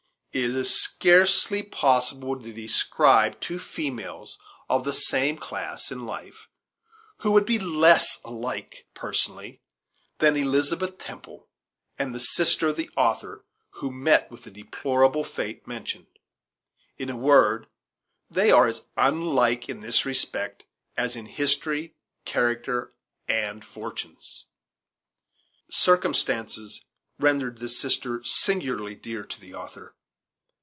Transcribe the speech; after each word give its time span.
It 0.33 0.51
is 0.53 0.73
scarcely 0.81 1.61
possible 1.61 2.39
to 2.39 2.53
describe 2.53 3.41
two 3.41 3.59
females 3.59 4.39
of 4.69 4.85
the 4.85 4.93
same 4.93 5.35
class 5.35 5.91
in 5.91 6.05
life 6.05 6.47
who 7.17 7.31
would 7.31 7.45
be 7.45 7.59
less 7.59 8.17
alike, 8.23 8.87
personally, 8.93 9.59
than 10.19 10.37
Elizabeth 10.37 10.97
Temple 10.97 11.49
and 11.99 12.15
the 12.15 12.21
sister 12.21 12.69
of 12.69 12.77
the 12.77 12.89
author 12.95 13.43
who 13.71 13.91
met 13.91 14.31
with 14.31 14.43
the 14.43 14.51
deplorable 14.51 15.25
fate 15.25 15.67
mentioned. 15.67 16.07
In 16.97 17.09
a 17.09 17.17
word, 17.17 17.67
they 18.29 18.53
were 18.53 18.67
as 18.67 18.83
unlike 18.95 19.67
in 19.67 19.81
this 19.81 20.05
respect 20.05 20.63
as 20.95 21.17
in 21.17 21.25
history, 21.25 21.93
character, 22.23 22.93
and 23.27 23.65
fortunes. 23.65 24.45
Circumstances 25.69 26.85
rendered 27.19 27.57
this 27.59 27.77
sister 27.77 28.21
singularly 28.23 28.95
dear 28.95 29.25
to 29.25 29.37
the 29.41 29.53
author. 29.55 29.93